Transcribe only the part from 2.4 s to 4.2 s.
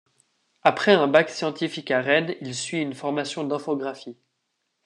il suit une formation d’infographie.